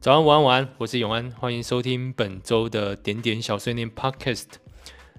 [0.00, 4.44] 早安，晚安，晚安，我是永安，欢迎收听本周的点点小碎念 Podcast。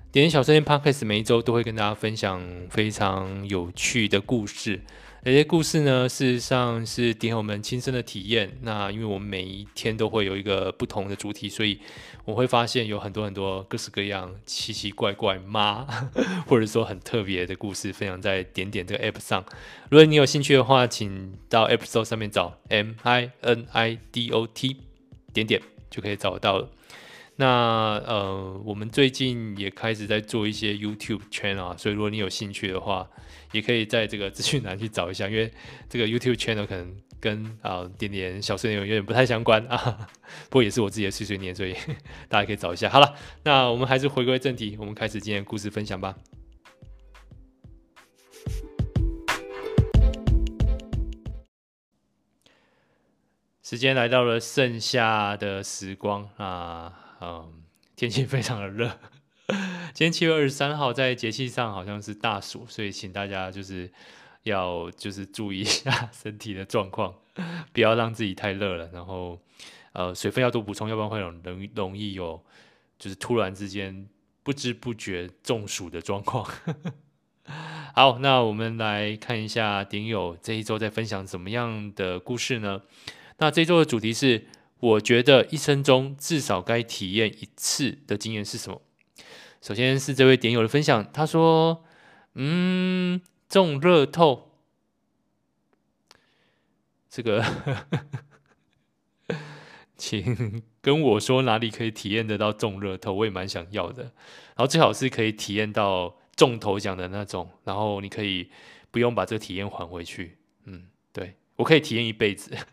[0.09, 4.79] 点点小碎念 Podcast 每一周都会跟大家分享非常有趣的故事。
[5.21, 8.57] 这些故事呢，事实上是点友们亲身的体验。
[8.61, 11.79] 那因为我们每一天都会有一个不同的主题，所以
[12.23, 15.85] 我会发现有很多很多各式各样奇奇怪怪妈，
[16.47, 19.43] 或者说很特别的故事分享在点点这个 App 上。
[19.91, 24.77] 如果你有兴趣的话，请到 App Store 上面找 M I N I D O T
[25.33, 26.71] 点点就可以找到了。
[27.35, 33.09] 那呃，我们最近也开始在做一些 YouTube channel 啊，所以如果你有兴趣的话，
[33.51, 35.51] 也可以在这个资讯栏去找一下，因为
[35.89, 40.07] 这个 YouTube channel 可能跟啊、点点小碎念有点不太相关 啊，
[40.49, 41.75] 不过也是我自己的碎碎念，所以
[42.27, 42.89] 大家可以找一下。
[42.89, 46.15] 好了，那我们还是回归正题，我们开始今天故事分享吧。
[53.61, 56.91] 时间来到了盛夏的时光啊。
[57.21, 57.63] 嗯，
[57.95, 58.97] 天气非常的热。
[59.93, 63.91] 今天七月二十三号，在节气上好像是大暑，所以请大家就是
[64.43, 67.13] 要就是注意一下 身体的状况，
[67.73, 68.89] 不要让自己太热了。
[68.93, 69.39] 然后
[69.93, 72.43] 呃，水分要多补充，要不然会容容容易有
[72.97, 74.07] 就是突然之间
[74.43, 76.47] 不知不觉中暑的状况。
[77.95, 82.81] 好，那我们来看一下顶友这一周在分享怎么样的故事呢？
[83.39, 84.45] 那这一周的主题是。
[84.81, 88.81] 我觉得一生中至少该体验一次的经验是什么？
[89.61, 91.83] 首先是这位点友的分享，他说
[92.35, 94.51] ：“嗯，中乐透，
[97.09, 97.43] 这个，
[99.97, 104.03] 请跟我说哪里可以体验得到中乐透，我也蛮想要的。
[104.03, 108.49] 然后最好是可以体验到中头奖的那种，然后你可以
[108.91, 110.37] 不用把这个体验还回去。
[110.65, 112.55] 嗯，对，我可以体验一辈子。”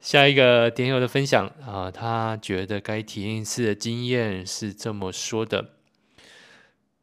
[0.00, 5.74] 下一个点友的分享啊，他觉得该体验一次的经验是这么说的：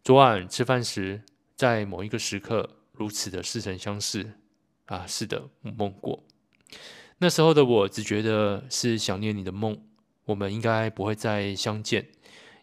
[0.04, 1.22] 昨晚吃饭时，
[1.56, 4.34] 在某一个时刻如此的似曾相识
[4.88, 6.24] 啊，是的，梦过。
[7.20, 9.80] 那时候的我只觉得是想念你的梦，
[10.26, 12.08] 我们应该不会再相见，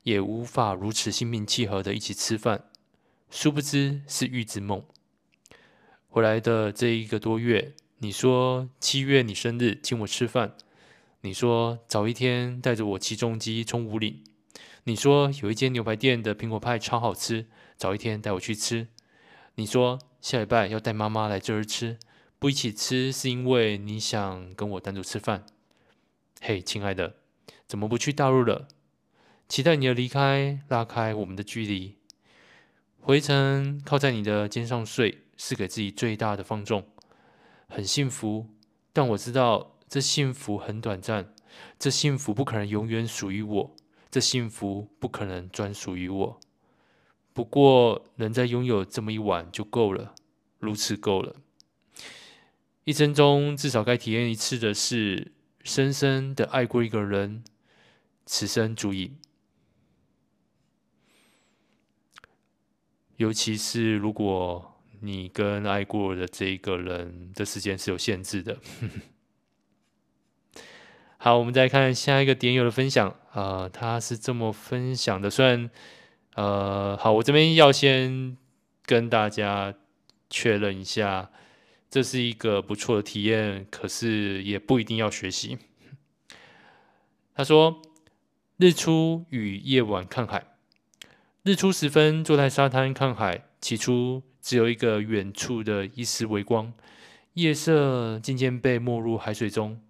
[0.03, 2.65] 也无法如此心平气和的一起吃饭。
[3.31, 4.85] 殊不知是预知梦。
[6.09, 7.73] 回来的这一个多月。
[8.05, 10.55] 你说七月你生日，请我吃饭。
[11.23, 14.23] 你说早一天带着我骑重机冲五岭。
[14.83, 17.47] 你说有一间牛排店的苹果派超好吃，
[17.79, 18.89] 早一天带我去吃。
[19.55, 21.99] 你说下礼拜要带妈妈来这儿吃，
[22.39, 25.47] 不一起吃是因为你想跟我单独吃饭。
[26.43, 27.15] 嘿，亲爱的，
[27.67, 28.69] 怎么不去大陆了？
[29.49, 31.97] 期待你的离开，拉开我们的距离。
[33.01, 36.87] 回程靠在你的肩上睡，是给自己最大的放纵。
[37.69, 38.47] 很幸福，
[38.93, 41.35] 但我知道这幸福很短暂，
[41.79, 43.77] 这幸福不可能永远属于我，
[44.11, 46.41] 这幸福不可能专属于我。
[47.33, 50.15] 不过，能再拥有这么一晚就够了，
[50.59, 51.37] 如此够了。
[52.85, 55.33] 一生中至少该体验一次的是，
[55.65, 57.43] 深深的爱过一个人，
[58.25, 59.17] 此生足矣。
[63.17, 64.74] 尤其是如果。
[65.05, 68.59] 你跟爱过的这一个人的时间是有限制的。
[71.19, 75.31] 好，我们再看下一个点友的分享啊、他是这么分享的。
[75.31, 75.71] 虽然
[76.35, 78.37] 呃，好，我这边要先
[78.85, 79.75] 跟大家
[80.29, 81.31] 确认一下，
[81.89, 85.59] 这是一个不错的体验，可是也不一定要学习。
[87.35, 87.81] 他说：
[88.59, 90.45] 日出与夜晚看海，
[91.43, 94.23] 日出时分坐在沙滩看海，起初。
[94.45, 96.71] 只有一个远处的一丝微光，
[97.33, 99.81] 夜色渐渐被没入海水中，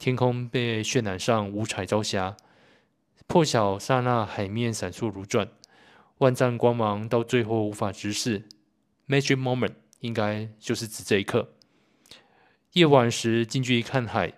[0.00, 2.36] 天空被渲染上五彩朝霞。
[3.28, 5.46] 破晓刹那，海面闪烁如钻，
[6.18, 8.48] 万丈光芒到最后无法直视。
[9.06, 11.50] Magic moment 应该就是指这一刻。
[12.72, 14.32] 夜晚时近距离看海，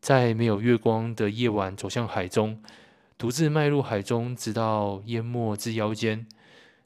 [0.00, 2.62] 在没有月光的夜晚走向海中，
[3.18, 6.26] 独自迈入海中，直到淹没至腰间。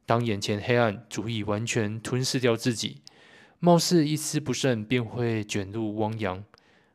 [0.05, 3.03] 当眼前黑暗足以完全吞噬掉自己，
[3.61, 6.45] 貌似一丝不慎便会卷入汪洋，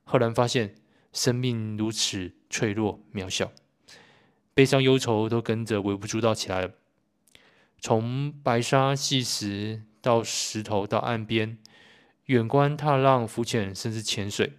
[0.04, 0.75] 赫然发现
[1.13, 3.51] 生命如此脆弱渺小，
[4.54, 6.71] 悲伤忧愁都跟着微不足道起来了。
[7.80, 11.57] 从白沙细石到石头到岸边，
[12.25, 14.54] 远观踏浪浮潜甚至潜水，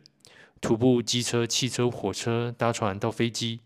[0.61, 3.61] 徒步机车汽车火车搭船到飞机，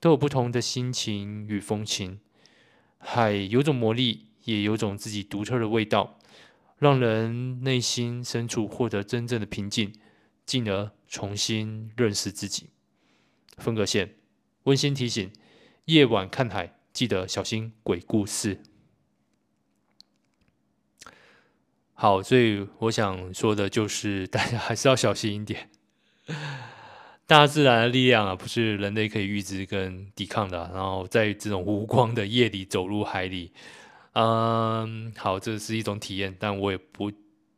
[0.00, 2.20] 都有不同的心情与风情。
[3.06, 4.24] 海有种魔力。
[4.46, 6.20] 也有种自己独特的味道，
[6.78, 9.92] 让人内心深处获得真正的平静，
[10.44, 12.68] 进而重新认识自己。
[13.56, 14.14] 分隔线，
[14.62, 15.32] 温馨提醒：
[15.86, 18.62] 夜晚看海，记得小心鬼故事。
[21.92, 25.70] 好，所以我想说的就是，大家还是要小心一点。
[27.26, 30.70] 大自然的力量啊，不是人类可以预知跟抵抗的。
[30.72, 33.50] 然后在这种无光的夜里走入海里，
[34.12, 37.10] 嗯，好，这是一种体验，但我也不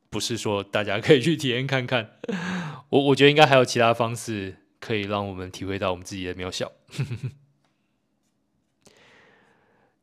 [0.09, 2.13] 不是说大家可以去体验看看。
[2.89, 6.73] 我我觉得应该还有其他方式可以让我们体会到我们自己的渺小。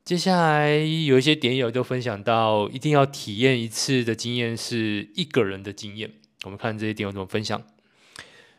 [0.05, 6.11] 接下来有一些点友就分享到，一定要体验一次的经验是一个人的经验。
[6.43, 7.63] 我们看这些点友怎么分享。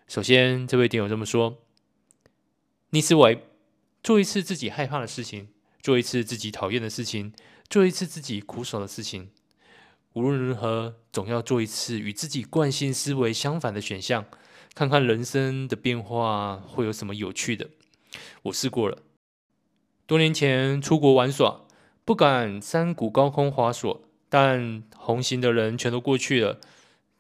[0.08, 1.58] 首先，这位点友这么说：
[2.90, 3.42] 逆思维，
[4.04, 5.48] 做一次自己害怕的事情，
[5.82, 7.32] 做一次自己讨厌的事情，
[7.68, 9.30] 做一次自己苦手的事情。
[10.12, 14.24] 无论如何，总要做一次与自己惯性思维相反的选项，
[14.76, 17.68] 看看人生的变化会有什么有趣的。
[18.44, 19.02] 我试过了。
[20.06, 21.62] 多年前出国玩耍，
[22.04, 26.60] 不敢山谷高空滑索，但同行的人全都过去了。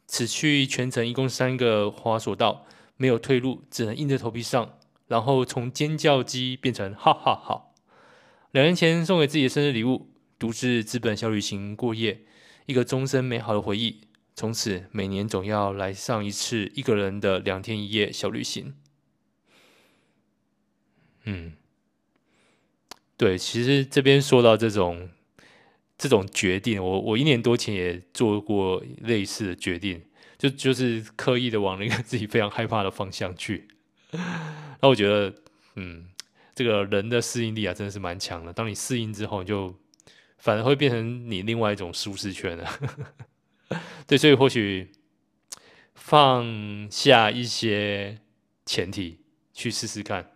[0.06, 2.64] 此去全程一共三个滑索道，
[2.96, 4.78] 没有退路，只能硬着头皮上。
[5.06, 7.66] 然后从尖叫机变成哈哈哈。
[8.50, 12.22] 两年前送给自己的生日礼物，独自资本小旅行过夜，
[12.66, 14.00] 一个终身美好的回忆。
[14.34, 18.74] 从此每年总要来上一次一个人的两天一夜小旅行。
[21.24, 21.52] 嗯。
[23.18, 25.08] 对，其实这边说到这种
[25.96, 30.02] 这种决定，我我一年多前也做过类似的决定，
[30.38, 33.68] 就就是刻意的往那个自己非常害怕的方向去。
[34.80, 35.34] 那我觉得，
[35.76, 36.06] 嗯，
[36.54, 38.52] 这个人的适应力啊，真的是蛮强的。
[38.52, 39.74] 当你适应之后，你就
[40.38, 42.70] 反而会变成你另外一种舒适圈了。
[44.06, 44.92] 对，所以或许
[45.94, 48.18] 放下一些
[48.64, 49.20] 前提
[49.52, 50.30] 去试试看。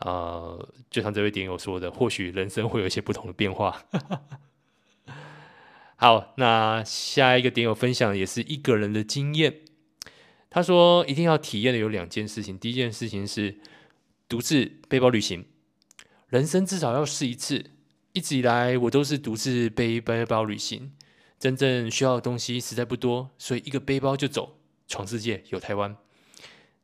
[0.00, 3.82] 呃，就像这位点友说的，或许人生会有一些不同的变化。
[5.96, 9.60] 好，那下一个点友分享的也是一个人的经验。
[10.50, 12.58] 他说，一定要体验的有两件事情。
[12.58, 13.58] 第一件事情是
[14.28, 15.46] 独自背包旅行，
[16.28, 17.70] 人生至少要试一次。
[18.12, 20.92] 一直以来，我都是独自背背包旅行，
[21.38, 25.96] 真正需要的东西实在不多，所以一个背包就走，闯世界，有台湾。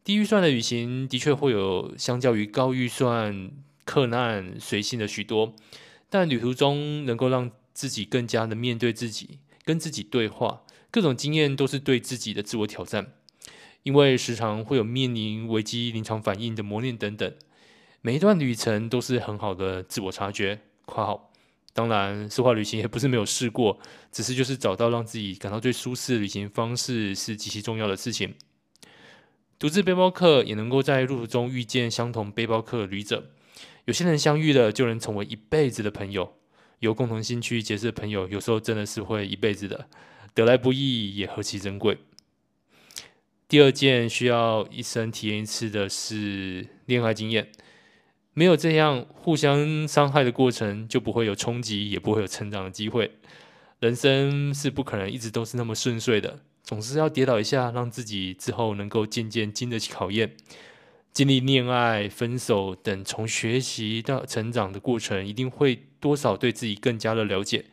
[0.02, 3.52] 低预算的旅行的确会有相较于高预算、
[3.84, 5.54] 客难、随性的许多，
[6.08, 7.50] 但旅途中能够让
[7.80, 13.14] 自己更加的面对自己，跟自己对话，各种经验都是对自己的自我挑战。
[13.84, 17.34] 因为时常会有面临危机、临场反应的磨练等等，
[18.02, 20.60] 每一段旅程都是很好的自我察觉。
[20.84, 21.32] 括号，
[21.72, 23.78] 当然，奢华旅行也不是没有试过，
[24.12, 28.34] 只是就是找到让自己感到最舒适的旅行方式是极其重要的事情。
[29.58, 33.30] 独自背包客也能够在路途中遇见相同背包客旅者，
[33.86, 36.34] 有些人相遇了就能成为一辈子的朋友。
[36.80, 39.88] 有共同兴趣结识的朋友，有时候真的是会一辈子的，
[40.34, 41.98] 得来不易也何其珍贵。
[43.46, 47.50] 第二件需要一生体验一次的是恋爱经验，
[48.32, 53.12] 没有这样互相伤害的过程，就不会有冲击，也不会有成长的机会。
[53.78, 56.40] 人生是不可能一直都是那么顺遂的。
[56.62, 60.36] 总是要跌倒一下，让自己之后能够渐渐经得起考验。
[61.12, 67.66] 经历恋爱、分手等，从学习到成长的过程，一定会多少对自己更加的了解。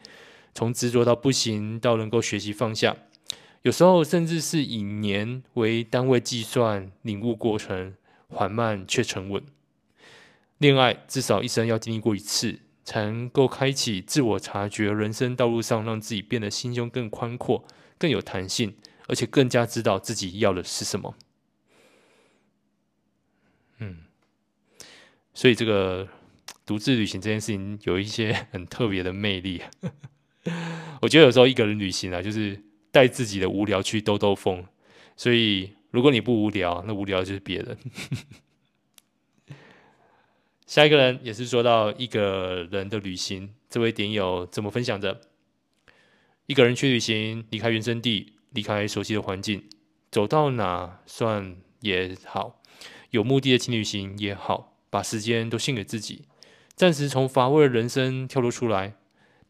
[0.53, 2.97] 从执着到不行，到能够学习放下，
[3.61, 7.95] 有时候甚至是以年为单位计算，领悟过程
[8.27, 9.43] 缓慢却沉稳。
[10.57, 17.65] 恋爱至少一生要经历过一次，才能够开启自我察觉，人生道路上让自己变得心胸更宽阔。
[17.99, 18.75] 更有弹性，
[19.07, 21.15] 而且更加知道自己要的是什么。
[23.79, 24.03] 嗯，
[25.37, 26.07] 所以这个
[26.65, 29.61] 独自旅行这件事情有一些很特别的魅力。
[30.99, 34.65] 我觉得有时候一个人旅行啊，就是带自己的无聊去兜兜风。
[35.15, 37.77] 所以如果你不无聊，那无聊就是别人。
[40.65, 45.21] 下一个人也是说到一个人的旅行，这位点友怎么分享的？
[46.47, 49.69] 一个人去旅行，离开原生地，离开熟悉的环境，
[50.09, 52.63] 走到哪算也好，
[53.11, 56.23] 有目的的轻旅行也好，把时间都献给自己，
[56.75, 58.95] 暂时从乏味的人生跳脱出来。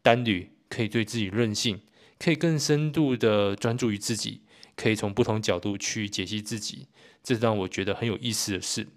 [0.00, 1.80] 单旅可以对自己任性，
[2.18, 4.42] 可以更深度的专注于自己，
[4.76, 6.86] 可以从不同角度去解析自己，
[7.22, 8.88] 这是让我觉得很有意思的事。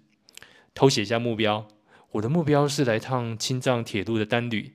[0.74, 1.68] 偷写一下目标，
[2.12, 4.72] 我的目标是来趟青藏铁路的单旅。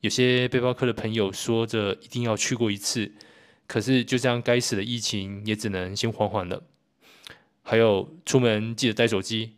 [0.00, 3.12] 有些背包客的朋友说着一定要去过一次，
[3.66, 6.64] 可是就这样该死的疫情也只能先缓缓了。
[7.62, 9.57] 还有出门记得带手机。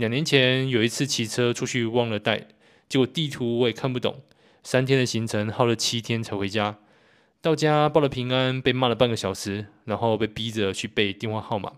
[0.00, 2.48] 两年前有一次骑车出去忘了带，
[2.88, 4.22] 结果地图我也看不懂，
[4.62, 6.78] 三天的行程耗了七天才回家。
[7.42, 11.74] 到家报了平安，被骂了半个小时，然后被逼着去背电话号码。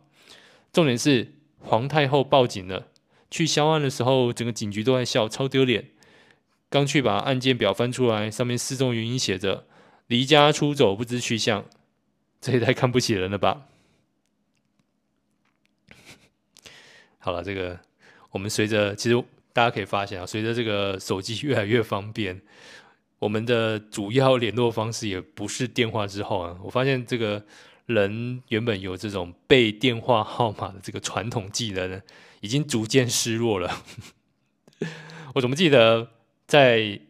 [0.72, 2.86] 重点是皇太后报警了，
[3.28, 5.90] 去销案的时候，整个警局都在笑，超丢脸。
[6.70, 9.66] 刚去把案件表翻出来，上面失踪原因写着
[10.06, 11.66] “离家出走，不知去向”，
[12.40, 13.66] 这也太看不起人了吧！
[17.18, 17.78] 好了，这个
[18.32, 22.42] 我们随着其实大家可以发现啊，随着这个手机越来越方便，
[23.20, 27.44] 我们的主要联络方式也不是电话之后啊，我发现这个
[27.86, 32.02] 人原本有这种背电话号码的这个传统技能呢，
[32.40, 33.84] 已经逐渐失落了。
[35.34, 36.08] 我怎么记得？
[36.44, 37.00] 在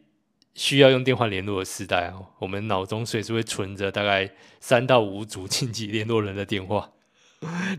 [0.55, 6.91] 需要用电话联络的时代啊，我们脑中随时会存着大概三到五组紧急联络人的电话，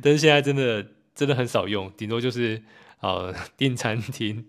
[0.02, 2.62] 但是现在真的真的很少用，顶多就是
[3.04, 4.44] 呃订餐厅、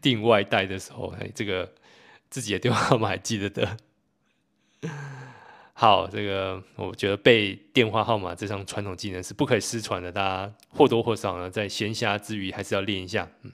[0.00, 1.74] 订外带的时候，哎，这个
[2.30, 3.76] 自己的电话号码还记得的。
[5.74, 13.52] 好，这个我觉得背电话号码这项传统技能是不可以失传的，大家或多或少呢在闲暇之余还是要练一下，嗯。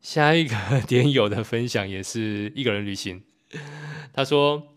[0.00, 3.22] 下一个 点友的分享也是一个人旅行。
[4.12, 4.74] 他说：“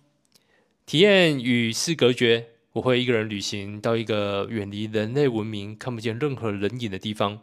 [0.86, 7.40] 体验与世隔绝，我会一个人旅行到一个远离人类文明、看不见任何人影的地方，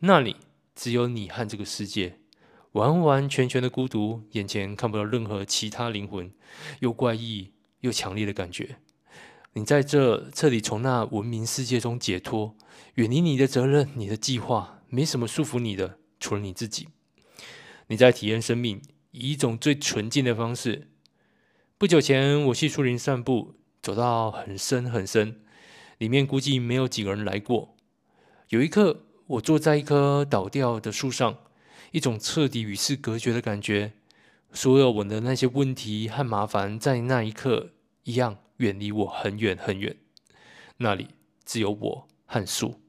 [0.00, 0.36] 那里
[0.74, 2.18] 只有你和这个世界，
[2.72, 6.30] 完完全全的孤独，眼前看不到任何其他灵魂，
[6.80, 8.76] 又怪异又强烈的感觉。
[9.54, 12.54] 你在这彻底从那文明世界中解脱，
[12.96, 16.88] 远离你的责任、你的计划，没什么束缚你的。”除了你自己，
[17.88, 20.88] 你在体验生命，以一种最纯净的方式。
[21.76, 23.54] 不久前，我去树林散步，
[23.84, 25.42] 走到很深很深，
[25.98, 27.76] 里面估计没有几个人来过。
[28.48, 31.36] 有一刻，我坐在一棵倒掉的树上，
[31.92, 33.92] 一种彻底与世隔绝的感觉。
[34.54, 37.72] 所有我的那些问题和麻烦，在那一刻
[38.04, 39.94] 一样远离我很远很远。
[40.78, 41.08] 那里
[41.44, 42.80] 只有我和树。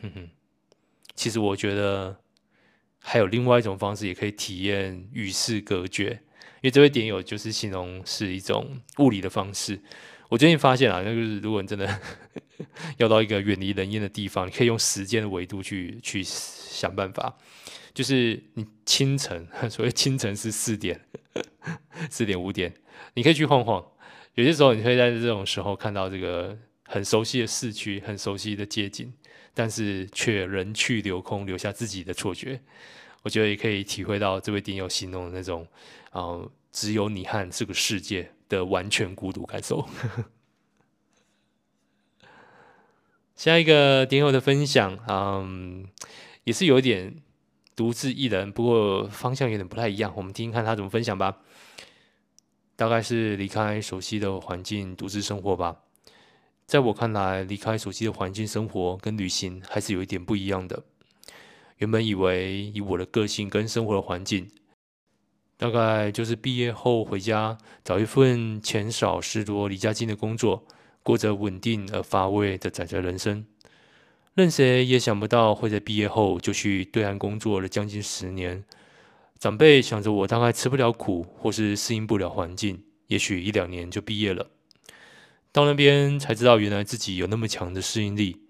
[0.00, 0.30] 哼哼。
[1.14, 2.22] 其实我觉得
[3.00, 6.22] 还有另外一种方式，也可以体验与世隔绝。
[6.60, 9.80] 因为这位点友就是形容是一种物理的方式。
[10.28, 12.00] 我最近发现啊，那就是如果你真的
[12.98, 17.36] 要到一个远离人烟的地方，你可以用时间的维度去去想办法。
[17.94, 21.00] 就是你清晨， 所谓清晨是四点、
[22.10, 22.74] 四点五点，
[23.14, 23.84] 你可以去晃晃。
[24.34, 29.12] 有些时候，你会在这种时候看到这个很熟悉的市区，很熟悉的街景。
[29.54, 32.60] 但是却人去留空，留下自己的错觉。
[33.22, 35.66] 我觉得也可以体会到这位点友形容的那种，
[36.12, 39.88] 呃，只有你和这个世界的完全孤独感受。
[43.36, 45.86] 下一个点友的分享，嗯，
[46.44, 47.22] 也是有点
[47.76, 50.12] 独自一人，不过方向有点不太一样。
[50.16, 51.38] 我们听听看他怎么分享吧。
[52.74, 55.82] 大概是离开熟悉的环境，独自生活吧。
[56.66, 60.84] 在我看来，离开熟悉的环境生活跟旅行还是有一点不一样的。
[61.78, 64.50] 原本以为以我的个性跟生活的环境，
[65.58, 70.64] 大概就是毕业后回家找一份钱少事多、离家近的工作，
[71.02, 73.44] 过着稳定而乏味的宅宅人生。
[74.34, 78.62] 任谁也想不到会在毕业后就去对岸工作了将近十年。
[79.36, 84.46] 长辈想着我大概吃不了苦，或是适应不了环境，也许一两年就毕业了。
[85.50, 88.42] 到那边才知道，原来自己有那么强的适应力，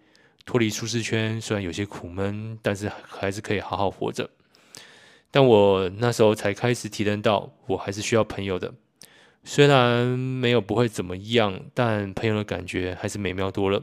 [0.45, 4.29] 脱离舒适圈，虽然有些苦闷，但是还是可以好好活着。
[5.31, 8.75] 但我那时候才开始体验到，我还是需要朋友的。
[9.45, 13.83] 虽然没有不会怎么样，但朋友的感觉还是美妙多了。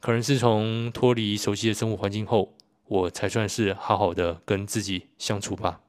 [0.00, 2.54] 可能是从脱离熟悉的生活环境后，
[2.86, 5.80] 我才算是好好的跟自己相处吧。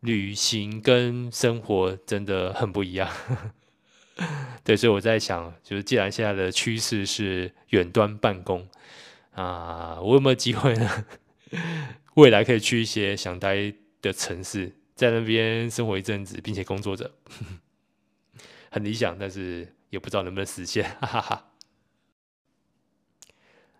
[0.00, 3.10] 旅行跟生活真的很不一样，
[4.62, 8.68] 对，所以我在想，就是既然现在的趋势是远端办公
[9.40, 11.04] 啊，我有没有机会呢？
[12.14, 17.08] 未来可以去一些想待的城市，在那边生活一阵子，并且工作着，
[18.72, 21.44] 很理想，但是也不知道能不能实现， 哈哈哈。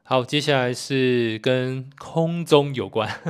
[0.05, 3.21] 好，接下来是跟空中有关，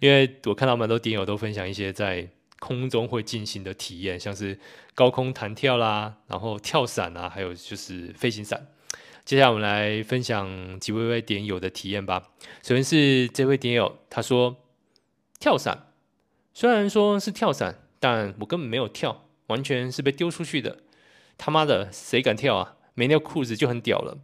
[0.00, 2.28] 因为我看到蛮多点友都分享一些在
[2.58, 4.58] 空中会进行的体验，像是
[4.92, 8.66] 高空弹跳啦，然后跳伞啊，还有就是飞行伞。
[9.28, 12.30] 接下来我们来分享几位位点友的体验吧。
[12.62, 14.56] 首先是这位点友，他说
[15.38, 15.88] 跳伞，
[16.54, 20.78] 虽然说是跳伞，但我根本没有跳，完全是被丢出去的。
[21.36, 22.76] 他妈的，谁敢跳啊？
[22.94, 24.16] 没尿裤子就很屌了。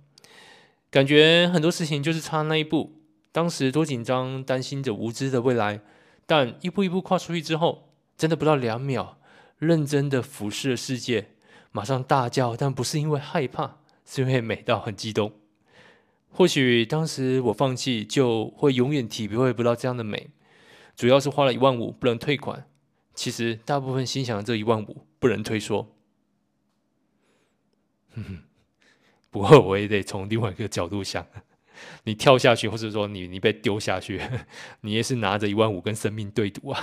[0.90, 2.94] 感觉很多事情就是差那一步。
[3.30, 5.80] 当时多紧张，担心着无知的未来，
[6.25, 9.18] 但一步一步跨出去之后，真的不到两秒，
[9.58, 11.32] 认真的俯视了世界，
[11.73, 15.32] 马上大叫，但不是因为害怕，是因为美到很激动。
[16.30, 20.30] 或许当时我放弃，就会永远体会不到这样的美。
[20.96, 22.68] 主要是花了一万五不能退款，
[23.14, 25.96] 其实大部分心想这一万五不能退缩。
[29.30, 31.26] 不过我也得从另外一个角度想，
[32.04, 34.20] 你跳下去，或者说你你被丢下去，
[34.82, 36.80] 你也是拿着一万五跟生命对赌啊。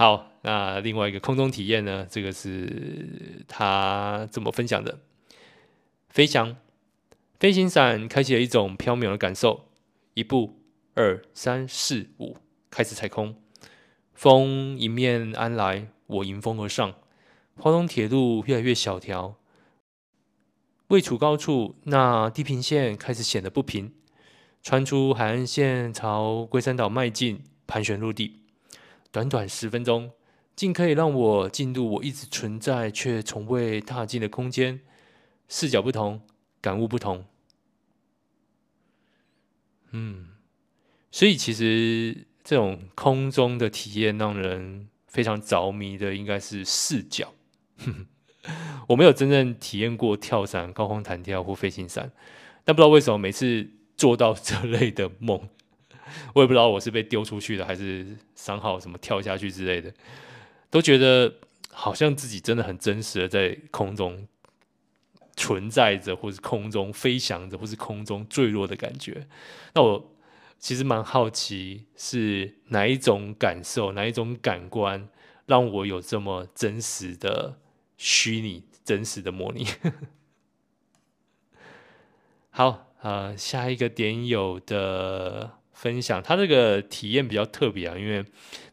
[0.00, 2.06] 好，那另外一个空中体验呢？
[2.08, 5.00] 这个是他这么分享的：
[6.08, 6.56] 飞翔，
[7.38, 9.66] 飞行伞开启了一种飘渺的感受，
[10.14, 10.56] 一步。
[10.94, 12.38] 二三四五，
[12.70, 13.36] 开始踩空，
[14.14, 16.94] 风迎面而来，我迎风而上。
[17.58, 19.36] 花东铁路越来越小条，
[20.88, 23.92] 位处高处，那地平线开始显得不平。
[24.62, 28.39] 穿出海岸线朝龟山岛迈进，盘旋陆地。
[29.12, 30.12] 短短十分钟，
[30.54, 34.80] 竟可以让我进入我一直存在却从未踏进的空间。
[35.48, 36.22] 视角不同，
[36.60, 37.24] 感悟不同。
[39.90, 40.28] 嗯。
[41.12, 47.34] 所以，其实这种空中的体验让人非常着迷的，应该是视角。
[48.86, 52.12] 我没有真正体验过跳伞、高空弹跳或飞行伞，
[52.64, 55.48] 但不知道为什么每次做到这类的梦，
[56.34, 59.92] 我也不知道我是被丢出去的，还是三号什么跳下去之类的，
[60.70, 61.34] 都觉得
[61.70, 64.26] 好像自己真的很真实的在空中
[65.36, 69.26] 存在着，或是空中飞翔着，或是空中坠落的感觉。
[69.74, 70.06] 那我。
[70.62, 75.08] 其实蛮好奇，是哪一种感受，哪一种感官，
[75.46, 77.56] 让我有这么真实的
[77.96, 79.66] 虚拟、真实的模拟。
[82.52, 88.22] 好，呃，下一个点友的分享，他这个体验比较特别啊，因为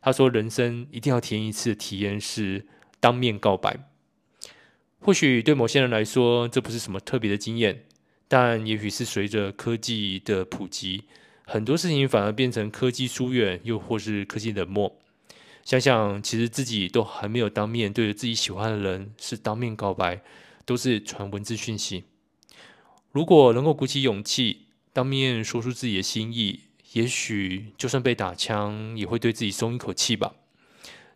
[0.01, 2.67] 他说人生一定要体验一次体验是
[2.99, 3.79] 当面告白。
[4.99, 7.85] 或许对某些人来说，这不是什么特别的经验，
[8.27, 11.05] 但也许是随着科技的普及。
[11.45, 14.99] 很多事情反而变成科技疏远，又或是科技冷漠。
[15.63, 20.21] 想想，其实自己都还没有当面对着自己喜欢的人是当面告白，
[20.65, 22.03] 都是传文字讯息。
[23.13, 26.63] 如果能够鼓起勇气当面说出自己的心意，
[26.97, 30.33] 也许就算被打枪，也会对自己松一口气吧。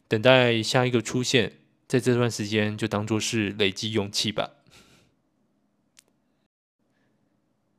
[0.08, 1.54] 等待下一个出现，
[1.88, 4.52] 在这段时间就当做是累积勇气吧。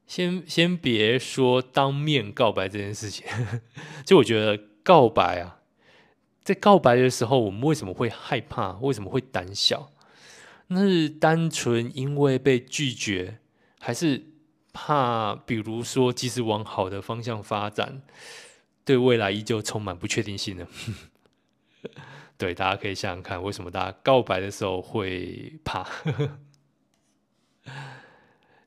[0.05, 3.25] 先先别说当面告白这件事情，
[4.05, 5.61] 就我觉得告白啊，
[6.43, 8.73] 在告白的时候，我们为什么会害怕？
[8.81, 9.93] 为什么会胆小？
[10.67, 13.39] 那是单纯因为被拒绝，
[13.79, 14.32] 还是
[14.73, 15.35] 怕？
[15.35, 18.03] 比如说，即使往好的方向发展，
[18.85, 20.67] 对未来依旧充满不确定性呢？
[22.39, 25.87] 对，大家可以想想看，为什么大家告白的时候会怕？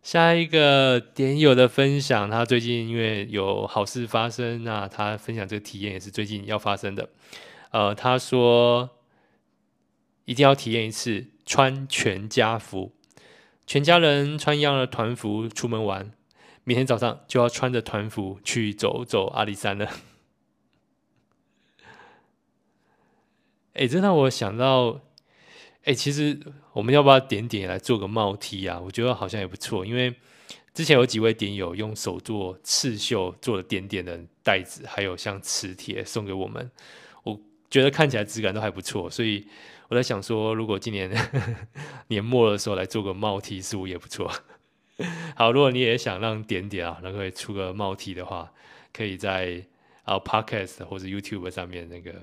[0.01, 7.09] 下一个点友的分享，他最近因为有好事发生，那他分享这个体验也是最近要发生的。
[7.71, 9.01] 呃，他说
[10.23, 12.94] 一定要体验一次穿全家福，
[13.67, 16.11] 全家人穿一样的团服出门玩，
[16.63, 19.89] 明天早上就要穿着团服去走走阿里山了。
[23.73, 25.01] 哎，这让我想到。
[25.87, 26.39] 哎、其实
[26.73, 28.79] 我们要不要点点来做个帽 T 啊？
[28.79, 30.15] 我觉得好像也不错，因为
[30.73, 36.71] 之前有几位点友用手做刺绣做了点点的袋子，还有像磁铁送给我们，
[37.21, 39.47] 我觉得看起来质感都还不错，所以
[39.89, 41.11] 我在想说，如果今年
[42.07, 44.31] 年末的时候来做个帽 T，似乎也不错。
[45.35, 48.51] 好，如果你也想让点点啊能够出个帽 T 的话，
[48.93, 49.65] 可以在
[50.03, 52.13] 啊 Podcast 或者 YouTube 上面那个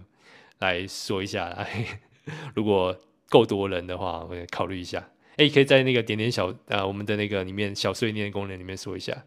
[0.58, 1.66] 来说一下。
[2.54, 2.96] 如果
[3.28, 5.08] 够多人的话，我也考虑一下。
[5.36, 9.24] 哎，可以在那个点点小呃，我们的那个里面小碎念功能里面说一下。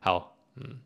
[0.00, 0.80] 好，嗯，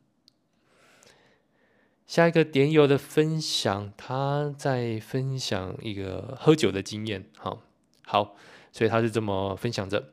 [2.10, 7.30] 下一个点友的分享，他在分享一个喝酒的经验。
[7.36, 7.62] 好，
[8.02, 8.34] 好，
[8.72, 10.08] 所以他是这么分享着：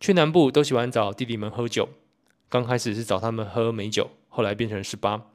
[0.00, 1.90] 去南部都喜欢找弟弟们喝酒，
[2.48, 5.26] 刚开始是找他们喝美酒，后来变成十八，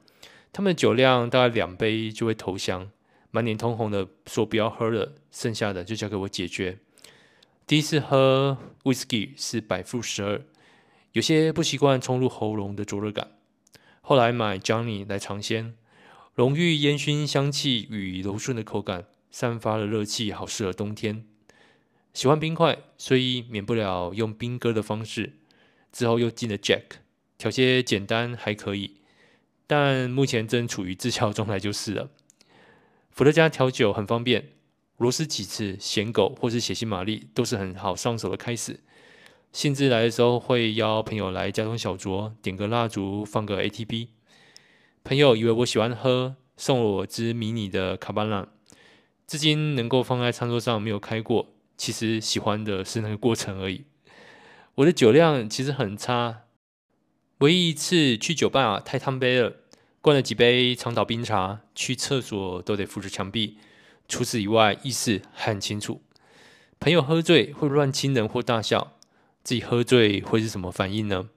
[0.52, 2.90] 他们的酒量大概两杯就会投降。
[3.30, 6.78] 满脸通红的说：“不要喝了，剩下的就交给我解决。”
[7.68, 10.42] 第一次喝 whisky 是百负十二，
[11.12, 13.36] 有些不习惯冲入喉咙的灼热感。
[14.10, 15.76] 后来买 Johnny 来尝鲜，
[16.34, 21.24] 浓郁烟熏香气与柔顺的口感，散发了热气，好适合冬天。
[22.12, 25.34] 喜欢冰块，所以免不了用冰割的方式。
[25.92, 26.86] 之后又进了 Jack，
[27.38, 28.96] 调些简单还可以，
[29.68, 32.10] 但目前正处于自嘲状态就是了。
[33.12, 34.48] 伏特加调酒很方便，
[34.96, 38.80] 螺丝起子、咸狗或是血腥玛丽都是很好上手的开始。
[39.52, 44.08] 兴致来的时候会邀朋友来家中小酌，点个蜡烛，放个 ATP。
[45.02, 48.46] 朋友以为我喜欢喝，送了我支迷你的卡巴纳，
[49.26, 51.48] 至今能够放在餐桌上没有开过。
[51.76, 53.84] 其实喜欢的是那个过程而已。
[54.76, 56.42] 我的酒量其实很差，
[57.38, 59.56] 唯一一次去酒吧啊太贪杯了，
[60.00, 63.58] 灌了几杯长岛冰茶，去厕所都得扶着墙壁。
[64.06, 66.02] 除此以外，意识很清楚。
[66.78, 68.96] 朋友喝醉会乱亲人或大笑，
[69.50, 71.28] 自己喝醉会是什么反应呢？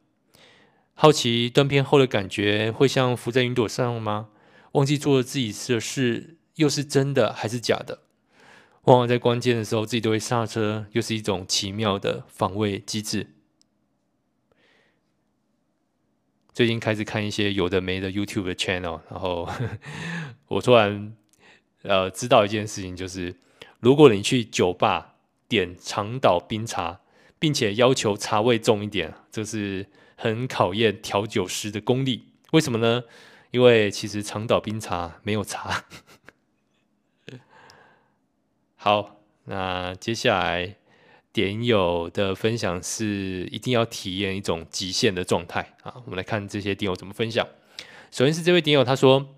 [0.94, 4.30] 好奇断片后的感觉会像浮在云朵上吗？
[4.74, 8.02] 忘记做了自己的事，又是真的还是假的？
[8.84, 13.32] 往往在关键的时候，自己都会刹车，又是一种奇妙的防卫机制。
[16.54, 19.50] 最近开始看一些有的没的 YouTube 的 channel，然后
[20.50, 21.16] 我突然
[21.82, 23.36] 呃知道一件事情，就是
[23.80, 25.16] 如果你去酒吧
[25.48, 27.00] 点长岛冰茶，
[27.44, 32.30] 并且要求茶味重一点，这是很考验调酒师的功力。
[32.54, 33.04] 为什么呢？
[33.52, 35.84] 因为其实长岛冰茶没有茶。
[38.80, 40.78] 好，那接下来
[41.34, 45.96] 点友的分享是一定要体验一种极限的状态啊！
[46.06, 47.46] 我们来看这些点友怎么分享。
[48.10, 49.36] 首先是这位点友，他说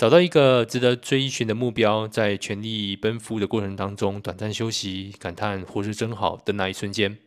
[0.00, 7.18] 找到一个值得追寻的目标，在全力奔赴的过程当中，短暂休息，感叹活着真好的那一瞬间。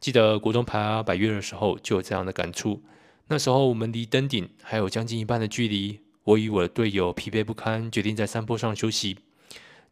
[0.00, 2.82] 记得国中爬百岳的时候，就有这样的感触。
[3.28, 9.16] 那时候我们离登顶还有将近一半的距离，我与我的队友疲惫不堪，决定在山坡上休息。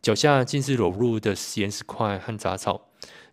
[0.02, 2.88] 脚下尽是裸露的岩石块和杂草，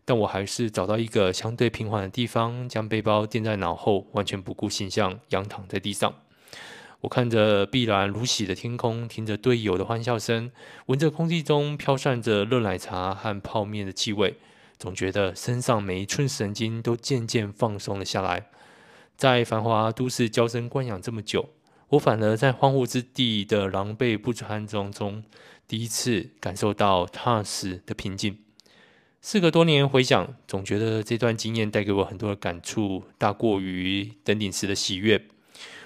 [0.05, 6.13] 但我还是找到一个相对平缓的地方，将背包垫在脑后，完全不顾形象，仰躺在地上。
[7.01, 10.51] 我看着碧蓝如洗的天空，听着队友的欢笑声，
[10.87, 14.35] 闻着空气中飘散着热奶茶和泡面的气味，
[14.77, 18.47] 总觉得身上每一寸神经都渐渐放松了下来。
[19.15, 21.49] 在繁华都市娇生惯养这么久，
[21.89, 25.23] 我反而在荒芜之地的狼狈不堪中中。
[25.67, 28.39] 第一次感受到踏实的平静。
[29.21, 35.27] 事隔多年回想，总觉得这段经验带给我很多的感触，大过于登顶时的喜悦。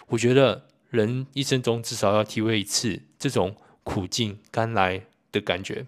[0.08, 5.88] 我觉得人一生中至少要体会一次这种苦尽甘来的感觉。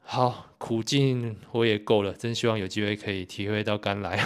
[0.00, 4.18] 好，苦尽我也够了，真希望有机会可以体会到甘来。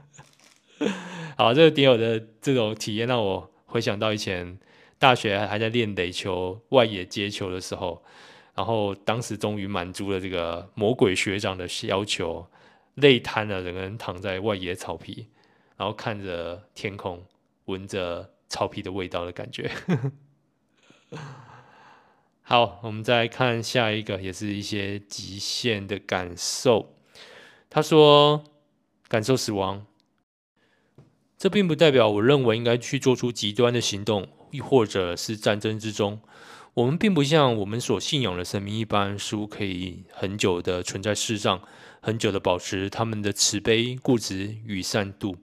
[1.36, 4.58] 好，这个点友的这种体验让我回想到以前。
[4.98, 8.04] 大学还在练垒球、外野接球的时候，
[8.54, 12.46] 然后当时终于满足了这个魔鬼学长的要求，
[12.96, 15.28] 累瘫了，整个人躺在外野草皮，
[15.80, 17.24] 然后看着天空，
[17.64, 19.70] 闻着草皮的味道的感觉。
[22.42, 26.94] 好，我们再看下一个，也是一些极限的感受。
[27.70, 28.44] 他说
[29.08, 29.86] ：“感受死亡，
[31.38, 36.20] 这并不代表我认为应该去做出极端的行动。”亦或者是战争之中，
[36.74, 41.62] 我们并不像我们所信仰的神明一般，似乎可以很久的存在世上，
[42.02, 45.36] 很久的保持他们的慈悲、固执与善妒。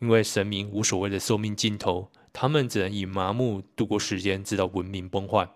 [0.00, 5.48] 因为神明无所谓的寿命尽头，他们只能以麻木度过时间，直到文明崩坏。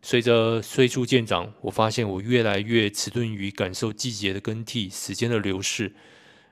[0.00, 5.94] 随着岁数渐长，我发现我越来越迟钝于感受季节的更替、时间的流逝。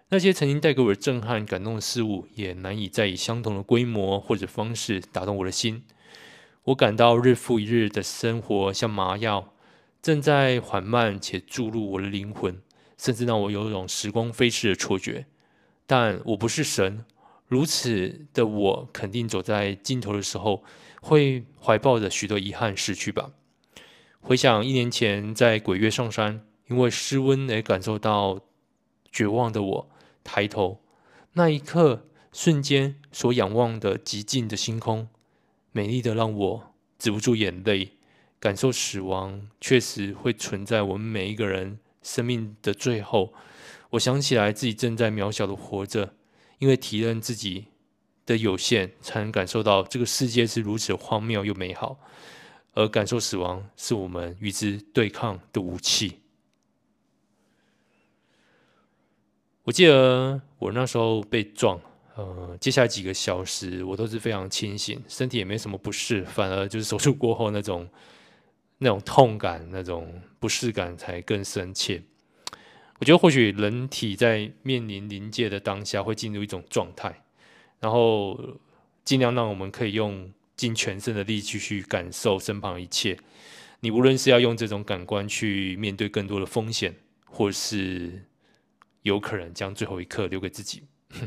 [0.08, 5.84] 那些曾经带给我的震撼、感动的事物，也难以再以相同的规模或者方式打动我的心。
[6.64, 9.54] 我感到日复一日的生活像麻药，
[10.02, 12.60] 正在缓慢且注入我的灵魂，
[12.98, 15.26] 甚至让我有一种时光飞逝的错觉。
[15.86, 17.04] 但我不是神，
[17.46, 20.64] 如此的我肯定走在尽头的时候，
[21.00, 23.30] 会怀抱着许多遗憾逝去吧。
[24.20, 28.40] 回想一年前在鬼月上山，因为失温而感受到
[29.12, 29.90] 绝望的我。
[30.24, 30.82] 抬头，
[31.34, 35.08] 那一刻，瞬间所仰望的极尽的星空，
[35.70, 37.92] 美丽的让我止不住眼泪。
[38.40, 43.32] 感受死亡，确实会存在我们每一个人生命的最后。
[43.90, 46.14] 我想起来自己正在渺小的活着，
[46.58, 47.66] 因为体认自己
[48.24, 51.98] 的有限，才能感受到这个世界是如此荒谬又美好。
[52.78, 56.20] 而感受死亡，是我们与之对抗的武器。
[59.62, 61.80] 我记得我那时候被撞，
[62.16, 67.88] 呃，接下来几个小时我都是非常清醒，身体也没什么不适，反而就是手术过后那种
[68.76, 72.02] 那种痛感、那种不适感才更深切。
[72.98, 77.22] 我觉得或许人体在面临临界的当下会进入一种状态，
[77.80, 78.38] 然后
[79.04, 83.18] 尽量让我们可以用尽全身的力气去感受身旁一切。
[83.80, 86.94] 你无论是要用这种感官去面对更多的风险，
[87.26, 88.24] 或是
[89.02, 90.84] 有可能将最后一刻留给自己。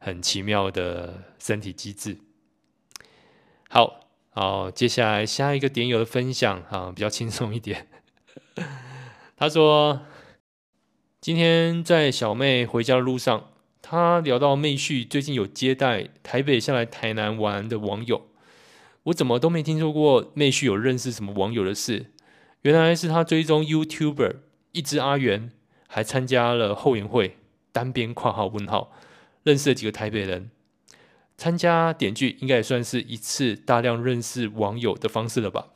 [0.00, 2.18] 很奇妙的身体机制。
[3.70, 7.88] 好，好，接下来下一个点友的分享啊，比较轻松一点。
[9.38, 10.02] 他说，
[11.24, 13.48] 今天在小妹回家的路上，
[13.80, 18.28] 她聊到妹婿最近有接待台北下来台南玩的网友，
[19.04, 22.12] 我怎么都没听说过妹婿有认识什么网友的事。
[22.60, 24.36] 原来是他追踪 YouTuber
[24.72, 25.50] 一只阿元，
[25.88, 27.38] 还参加了后援会，
[27.72, 28.92] 单边括号问号。
[29.44, 30.50] 认识了几个台北人，
[31.38, 35.68] 参加点剧应该也算是一次大量认识网友的方式了吧。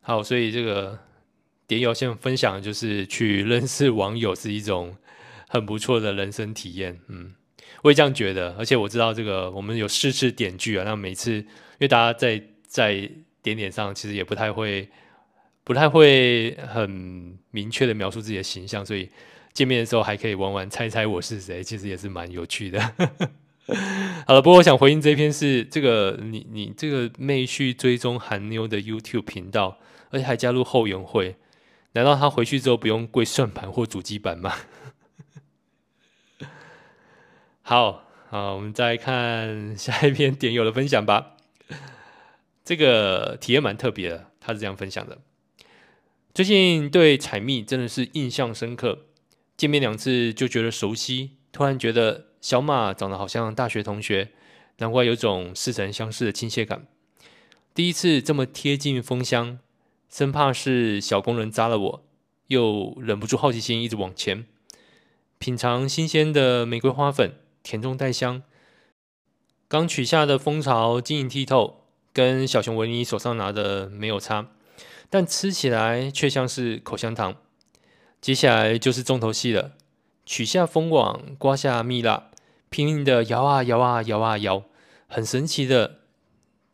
[0.00, 1.00] 好，所以这个
[1.74, 4.96] 点友先分享就是去认识网友是一种
[5.48, 6.98] 很不错的人生体验。
[7.08, 7.34] 嗯，
[7.82, 11.44] 我也这样觉得，而且我知道这个我们有四次点剧啊，那每次因
[11.80, 13.10] 为大家在在
[13.42, 14.88] 点点上其实也不太会
[15.62, 19.08] 不太会很明确的描述自己的形象，所以。
[19.54, 22.80] 见面的时候还可以玩玩猜猜我是谁，其实也是蛮有趣的。
[24.26, 29.78] 好了，不过我想回应这篇是这个你你这个妹婿追踪韩妞的 YouTube 频道，
[30.10, 31.36] 而且还加入后援会，
[31.94, 34.54] 难道他回去之后不用跪算盘或主机板吗？
[37.62, 41.36] 好好，我们再看下一篇点友的分享吧。
[42.64, 45.18] 这个体验蛮特别的，他是这样分享的：
[46.34, 49.06] 最近对采蜜真的是印象深刻。
[49.56, 54.32] 见面两次就觉得熟悉，突然觉得小马长得好像大学同学，
[54.78, 56.88] 难怪有种似曾相识的亲切感。
[57.72, 59.60] 第一次这么贴近蜂箱，
[60.14, 62.04] 生怕是小工人扎了我，
[62.46, 64.46] 又忍不住好奇心一直往前
[65.38, 67.32] 品尝新鲜的玫瑰花粉，
[67.64, 68.44] 甜中带香。
[69.66, 74.46] 刚取下的蜂巢晶莹剔透，跟小熊维尼手上拿的没有差，
[75.10, 77.34] 但吃起来却像是口香糖。
[78.20, 79.72] 接下来就是重头戏了，
[80.24, 82.30] 取下蜂网，刮下蜜蜡，
[82.70, 84.62] 拼命的摇啊摇啊摇啊摇，
[85.08, 86.02] 很神奇的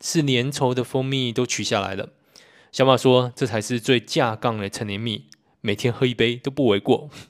[0.03, 2.11] 是，粘稠的蜂蜜都取下来了。
[2.73, 5.27] 小马说：“这才是最架杠的成年蜜，
[5.61, 7.11] 每天喝一杯都不为过。”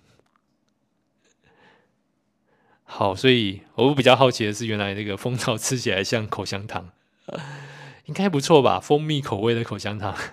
[2.85, 6.91] 好，所以我比较好奇的是，原来那个蜂巢吃起来像口香糖，
[8.07, 8.79] 应该不错吧？
[8.81, 10.15] 蜂蜜口味的口香糖。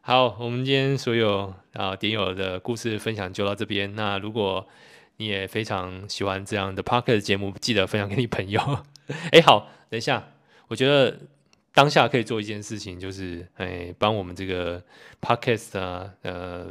[0.00, 3.94] 好，我们今天所有啊点友的故事分享就到这边。
[3.94, 4.66] 那如果
[5.18, 8.60] 你也非常喜欢这样的 Podcast 节目，记得分享给你朋友。
[9.30, 10.32] 哎，好，等一下，
[10.68, 11.20] 我觉得
[11.76, 14.82] 当下可以做一件事情，就是哎，帮我们这个
[15.20, 16.66] Podcast 啊，呃，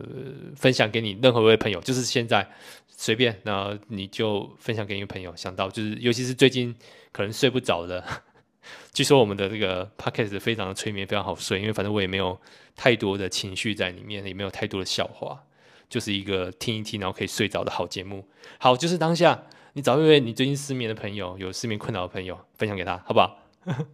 [0.55, 2.49] 分享给你任何一位朋友，就是现在
[2.87, 5.31] 随便，然后你就分享给你朋友。
[5.35, 6.75] 想到就是，尤其是最近
[7.11, 8.03] 可能睡不着的。
[8.93, 12.35] 据说我们的这个 podcast 非常的催眠，非常好睡，因为反正我也没有
[12.75, 15.39] 太多的情绪在里面，也没有太多的笑话，
[15.87, 18.27] 就是一个听一听然后可以睡着的好节目。
[18.57, 23.37] 好，就是当下你找一位你最近失眠的朋友，有失眠困扰的朋友，分享给他，好不好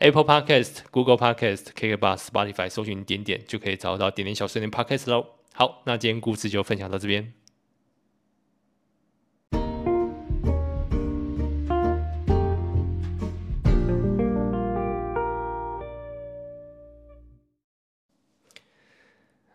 [0.00, 5.26] ？Apple Podcast、Google Podcast、KKBOX、Spotify，搜寻点点就可以找到点点小碎念 podcast 喽。
[5.52, 7.32] 好，那今天故事就分享到这边。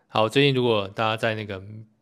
[0.08, 1.60] 好，最近如果大家在那个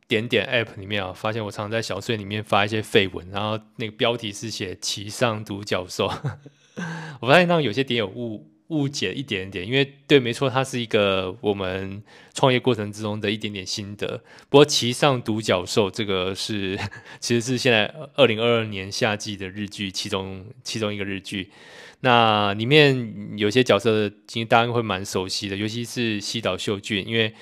[0.08, 6.10] 点点 App 里面啊，发现我常常在小碎里面发一些废文，然后那个标题是写“骑上独角兽”，
[7.20, 14.22] 我发现让有些点有误误解一点点，因为对，没错，它是一个我们创业过程之中的一点点心得。
[14.48, 16.78] 不过“骑上独角兽”这个是
[17.20, 21.50] 其实是现在二零二二年夏季的日剧其中其中一个日剧，
[22.00, 27.34] 那里面有些角色其实大家会蛮熟悉的，尤其是西岛秀俊，因为。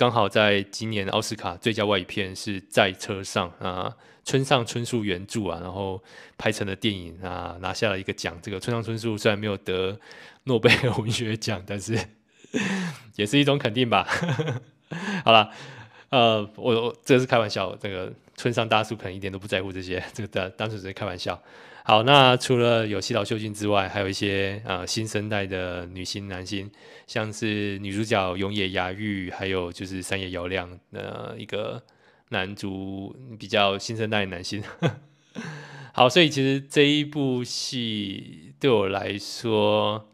[0.00, 6.02] 刚好在今年奥斯卡最佳外语片是在车上啊，村上春树原著啊，然后
[6.38, 8.34] 拍成了电影啊，拿下了一个奖。
[8.40, 10.00] 这个村上春树虽然没有得
[10.44, 11.98] 诺贝尔文学奖，但是
[13.16, 14.08] 也是一种肯定吧。
[15.22, 15.50] 好了，
[16.08, 21.38] 呃，我我这是开玩笑，这个村上大叔可能一点都不在乎这些，这个单单纯只是开玩笑。
[21.82, 26.70] 好，那除了有西岛秀俊之外，还有一些呃新生代的女星、男星，
[27.06, 31.82] 像是女主角永野芽郁，还有就是三野遥亮的一个
[32.28, 34.62] 男主比较新生代的男星。
[35.92, 40.06] 好，所以其实这一部戏对我来说，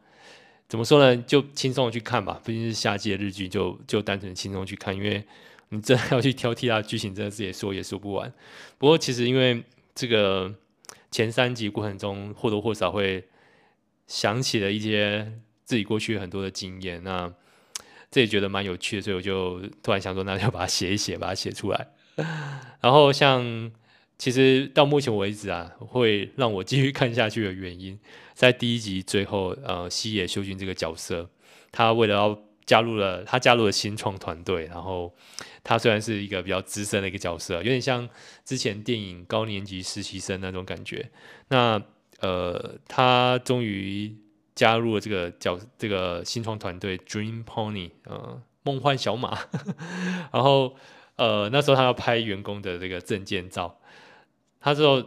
[0.69, 1.21] 怎么说呢？
[1.27, 4.95] 就轻松的去看吧，毕竟是夏季的日剧，就就单纯轻松去看。
[4.97, 5.23] 因为
[5.69, 8.33] 你真的要去挑剔它的剧情，真的是也说也说不完。
[8.79, 9.63] 不过其实因为
[9.95, 10.55] 这个
[11.11, 13.25] 前三集过程中或多或少会
[14.07, 15.33] 想起了一些
[15.65, 17.33] 自己过去很多的经验，那
[18.11, 21.89] 这也觉得蛮有趣的，所以我就突然想说，那就把它写一写，把它写出来。
[22.81, 23.71] 然后像。
[24.19, 28.01] 其实到目前为止啊，会让我继续看下去的原因，
[28.33, 31.29] 在第一集最后，呃，西野秀俊这个角色，
[31.71, 35.15] 他为了要加入了，他加入了新创团队，然后
[35.63, 38.09] 他虽然是一个比较资深的一个角色，有点像
[38.45, 41.11] 之前电影高年级实习生那种感觉。
[41.49, 41.81] 那
[42.21, 44.17] 呃，他终于
[44.55, 49.39] 加入了这个角，这个新创团队 Dream Pony，呃，梦幻小马。
[50.33, 50.75] 然后
[51.17, 53.79] 呃，那时候他要拍员工的这个证件照。
[54.61, 55.03] 他之后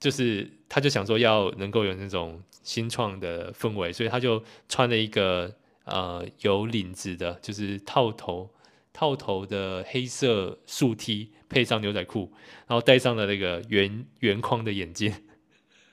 [0.00, 5.54] 就是，他就想说要能够有那种新创的氛围，所以他就穿了一个
[5.88, 8.50] 呃有领子的，就是套头
[8.92, 12.32] 套头的黑色素 T，配上牛仔裤，
[12.66, 15.12] 然后戴上了那个圆圆框的眼镜，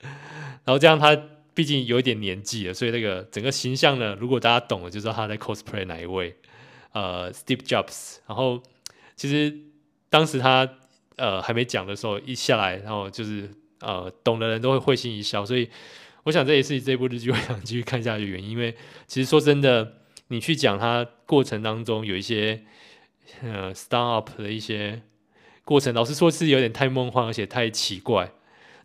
[0.00, 1.16] 然后这样他
[1.54, 6.36] 毕竟有一点年纪了，所以那个整个形象呢，如果大家懂了，就知道他在 cosplay 哪一位，
[6.92, 8.18] 呃，Steve Jobs。
[8.26, 8.62] 然后
[9.16, 9.56] 其实
[10.08, 10.68] 当时他。
[11.18, 13.48] 呃，还没讲的时候，一下来，然后就是
[13.80, 15.66] 呃，懂的人都会会心一笑，所以
[16.26, 18.50] 我想这也是这部日剧我想继续看下去的原因。
[18.50, 18.74] 因为
[19.06, 22.64] 其实说真的，你去讲它过程当中有一些
[23.42, 25.02] 呃，startup 的一些
[25.64, 28.32] 过程，老实说是有点太梦幻，而且太奇怪。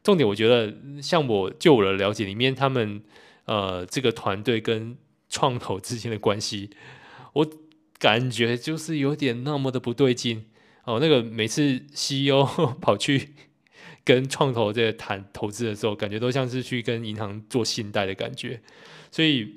[0.04, 3.02] 重点我觉得，像我就我的了解里面，他们
[3.46, 4.96] 呃这个团队跟
[5.28, 6.70] 创投之间的关系，
[7.34, 7.50] 我
[7.98, 10.46] 感觉就是有点那么的不对劲。
[10.84, 12.44] 哦，那个每次 CEO
[12.80, 13.30] 跑去
[14.04, 18.60] 跟创投这谈投资的时候，感觉都像是去跟银行做信贷的感觉，
[19.12, 19.56] 所以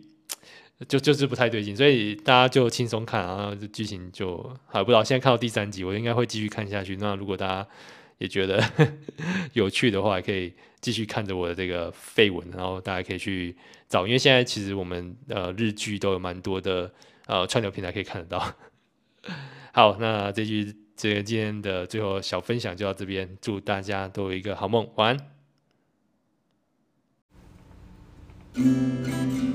[0.87, 5.03] 就就是不太对劲，所以大家就轻松看啊，然后这剧情就还不知道。
[5.03, 6.97] 现在看到第三集，我应该会继续看下去。
[6.97, 7.67] 那如果大家
[8.19, 8.63] 也觉得
[9.55, 13.57] 有趣的话，可以继续看着我的这个废文，然后大家可以去
[13.89, 16.93] 找，因为现在其实我们呃日剧都有蛮多的
[17.27, 18.55] 呃串流平台可以看得到。
[19.73, 20.84] 好，那这句。
[20.97, 25.17] 这个今天的最后小分享就到这边，祝大家都有一个好梦，晚
[28.55, 29.54] 安。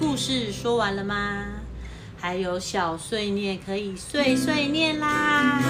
[0.00, 1.44] 故事说完了吗？
[2.20, 5.60] 还有小碎念可以碎碎念啦。